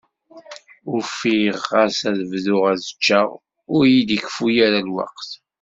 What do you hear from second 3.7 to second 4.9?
ur yi-d-ikeffu ara